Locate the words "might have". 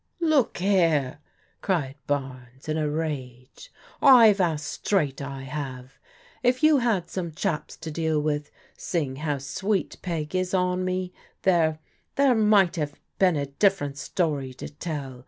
12.33-12.99